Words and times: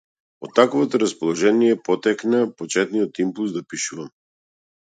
Од 0.45 0.53
таквото 0.59 1.01
расположение 1.03 1.75
потекна 1.89 2.41
почетниот 2.63 3.23
импулс 3.27 3.55
да 3.61 3.65
пишувам. 3.75 4.13